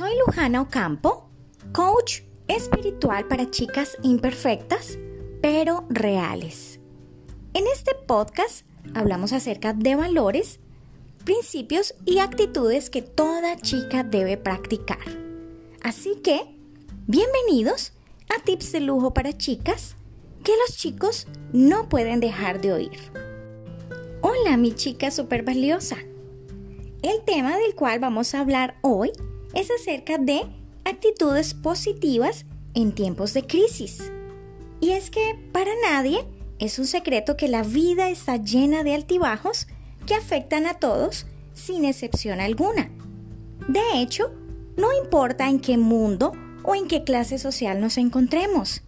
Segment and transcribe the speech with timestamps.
[0.00, 1.28] Soy Lujana Ocampo,
[1.72, 4.96] coach espiritual para chicas imperfectas,
[5.42, 6.80] pero reales.
[7.52, 8.64] En este podcast
[8.94, 10.58] hablamos acerca de valores,
[11.26, 15.04] principios y actitudes que toda chica debe practicar.
[15.82, 16.46] Así que,
[17.06, 17.92] bienvenidos
[18.34, 19.96] a Tips de Lujo para Chicas
[20.42, 22.98] que los chicos no pueden dejar de oír.
[24.22, 25.98] Hola mi chica super valiosa.
[27.02, 29.12] El tema del cual vamos a hablar hoy
[29.54, 30.42] es acerca de
[30.84, 34.10] actitudes positivas en tiempos de crisis.
[34.80, 36.24] Y es que para nadie
[36.58, 39.66] es un secreto que la vida está llena de altibajos
[40.06, 42.90] que afectan a todos sin excepción alguna.
[43.68, 44.32] De hecho,
[44.76, 48.82] no importa en qué mundo o en qué clase social nos encontremos,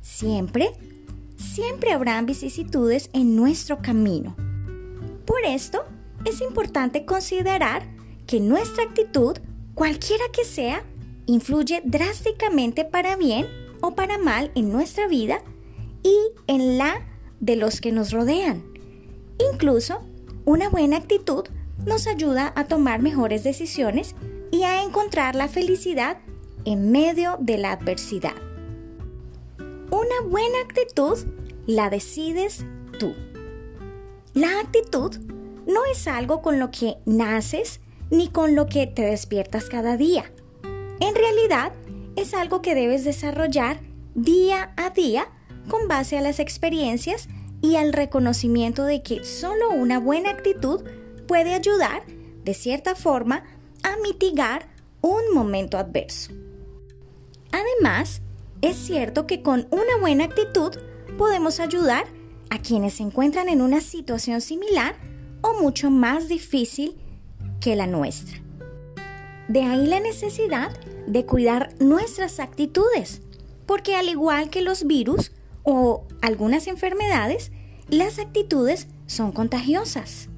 [0.00, 0.70] siempre,
[1.36, 4.36] siempre habrán vicisitudes en nuestro camino.
[5.24, 5.84] Por esto,
[6.24, 7.86] es importante considerar
[8.26, 9.38] que nuestra actitud,
[9.78, 10.82] cualquiera que sea,
[11.26, 13.46] influye drásticamente para bien
[13.80, 15.40] o para mal en nuestra vida
[16.02, 17.06] y en la
[17.38, 18.64] de los que nos rodean.
[19.52, 20.00] Incluso,
[20.44, 21.44] una buena actitud
[21.86, 24.16] nos ayuda a tomar mejores decisiones
[24.50, 26.18] y a encontrar la felicidad
[26.64, 28.34] en medio de la adversidad.
[29.92, 31.18] Una buena actitud
[31.68, 32.64] la decides
[32.98, 33.14] tú.
[34.34, 35.16] La actitud
[35.68, 40.32] no es algo con lo que naces ni con lo que te despiertas cada día.
[41.00, 41.72] En realidad,
[42.16, 43.80] es algo que debes desarrollar
[44.14, 45.28] día a día
[45.68, 47.28] con base a las experiencias
[47.60, 50.82] y al reconocimiento de que solo una buena actitud
[51.26, 52.02] puede ayudar,
[52.44, 53.44] de cierta forma,
[53.82, 54.68] a mitigar
[55.00, 56.32] un momento adverso.
[57.52, 58.22] Además,
[58.62, 60.72] es cierto que con una buena actitud
[61.16, 62.06] podemos ayudar
[62.50, 64.96] a quienes se encuentran en una situación similar
[65.42, 66.96] o mucho más difícil
[67.60, 68.38] que la nuestra.
[69.48, 70.70] De ahí la necesidad
[71.06, 73.22] de cuidar nuestras actitudes,
[73.66, 75.32] porque al igual que los virus
[75.62, 77.50] o algunas enfermedades,
[77.88, 80.28] las actitudes son contagiosas.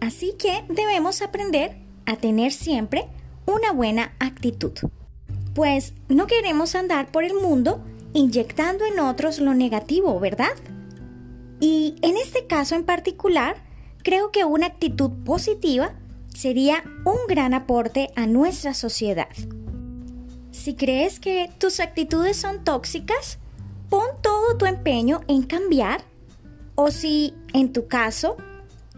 [0.00, 3.06] Así que debemos aprender a tener siempre
[3.46, 4.72] una buena actitud,
[5.54, 10.52] pues no queremos andar por el mundo inyectando en otros lo negativo, ¿verdad?
[11.60, 13.56] Y en este caso en particular,
[14.02, 15.94] creo que una actitud positiva
[16.38, 19.26] sería un gran aporte a nuestra sociedad.
[20.52, 23.40] Si crees que tus actitudes son tóxicas,
[23.90, 26.02] pon todo tu empeño en cambiar.
[26.76, 28.36] O si, en tu caso,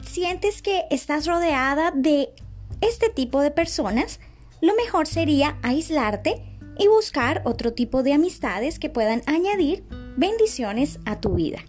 [0.03, 2.29] sientes que estás rodeada de
[2.83, 4.21] este tipo de personas,
[4.61, 6.45] lo mejor sería aislarte
[6.79, 9.83] y buscar otro tipo de amistades que puedan añadir
[10.19, 11.61] bendiciones a tu vida.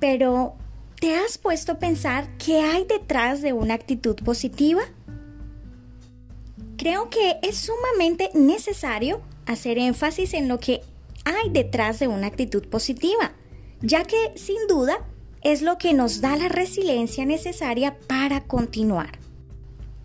[0.00, 0.56] Pero,
[1.00, 4.82] ¿te has puesto a pensar qué hay detrás de una actitud positiva?
[6.76, 10.82] Creo que es sumamente necesario hacer énfasis en lo que
[11.24, 13.32] hay detrás de una actitud positiva,
[13.80, 14.98] ya que sin duda
[15.42, 19.18] es lo que nos da la resiliencia necesaria para continuar.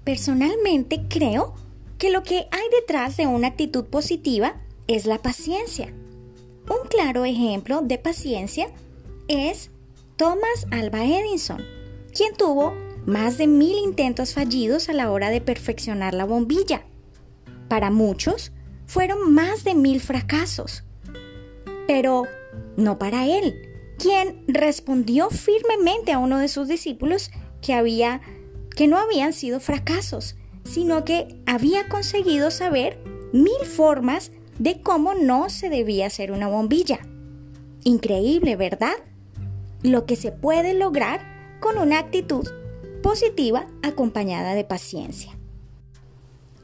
[0.06, 1.56] Personalmente creo
[1.98, 4.56] que lo que hay detrás de una actitud positiva
[4.88, 5.94] es la paciencia.
[6.70, 8.70] Un claro ejemplo de paciencia
[9.28, 9.72] es
[10.18, 11.62] Thomas Alba Edison,
[12.14, 12.74] quien tuvo
[13.06, 16.86] más de mil intentos fallidos a la hora de perfeccionar la bombilla.
[17.68, 18.54] Para muchos,
[18.86, 20.84] fueron más de mil fracasos.
[21.86, 22.24] Pero
[22.78, 23.56] no para él,
[23.98, 27.30] quien respondió firmemente a uno de sus discípulos
[27.62, 28.22] que, había,
[28.74, 33.04] que no habían sido fracasos, sino que había conseguido saber
[33.34, 37.00] mil formas de cómo no se debía hacer una bombilla.
[37.84, 38.94] Increíble, ¿verdad?
[39.84, 42.48] Lo que se puede lograr con una actitud
[43.02, 45.38] positiva acompañada de paciencia.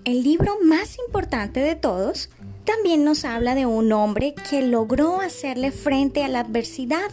[0.03, 2.29] El libro más importante de todos
[2.65, 7.11] también nos habla de un hombre que logró hacerle frente a la adversidad.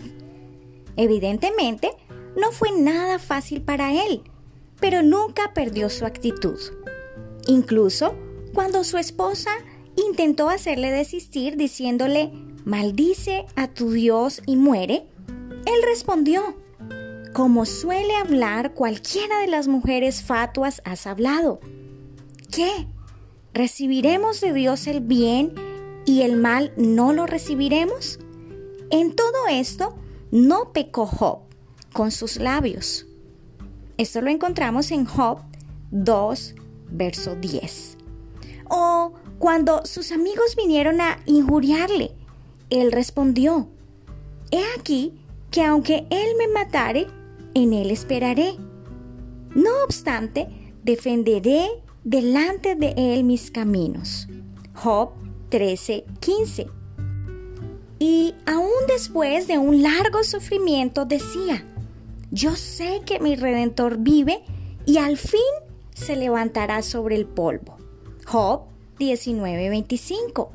[0.97, 1.91] Evidentemente,
[2.37, 4.23] no fue nada fácil para él,
[4.81, 6.59] pero nunca perdió su actitud.
[7.47, 8.15] Incluso
[8.55, 9.51] cuando su esposa
[9.97, 12.31] intentó hacerle desistir diciéndole,
[12.65, 15.07] maldice a tu Dios y muere,
[15.69, 16.57] él respondió,
[17.35, 21.61] como suele hablar cualquiera de las mujeres fatuas has hablado.
[22.51, 22.87] ¿Qué?
[23.53, 25.55] ¿Recibiremos de Dios el bien
[26.07, 28.19] y el mal no lo recibiremos?
[28.91, 29.95] En todo esto
[30.31, 31.41] no pecó Job
[31.93, 33.07] con sus labios.
[33.99, 35.41] Esto lo encontramos en Job
[35.91, 36.55] 2,
[36.91, 37.99] verso 10.
[38.71, 42.13] O cuando sus amigos vinieron a injuriarle,
[42.71, 43.69] él respondió,
[44.51, 45.18] He aquí
[45.51, 47.07] que aunque Él me matare,
[47.55, 48.55] en Él esperaré.
[49.55, 50.49] No obstante,
[50.85, 51.69] defenderé
[52.05, 54.29] delante de él mis caminos.
[54.75, 55.11] Job
[55.51, 56.71] 13:15.
[57.99, 61.65] Y aún después de un largo sufrimiento decía,
[62.31, 64.43] yo sé que mi redentor vive
[64.87, 65.41] y al fin
[65.95, 67.77] se levantará sobre el polvo.
[68.25, 68.63] Job
[68.99, 70.51] 19:25.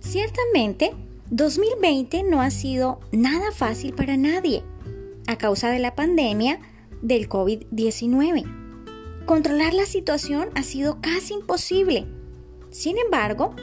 [0.00, 0.92] Ciertamente,
[1.32, 4.62] 2020 no ha sido nada fácil para nadie
[5.26, 6.60] a causa de la pandemia
[7.00, 9.24] del COVID-19.
[9.24, 12.06] Controlar la situación ha sido casi imposible.
[12.68, 13.54] Sin embargo,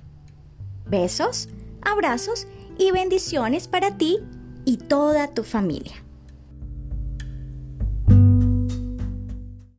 [0.86, 1.48] Besos,
[1.82, 2.48] abrazos
[2.78, 4.18] y bendiciones para ti
[4.64, 6.07] y toda tu familia.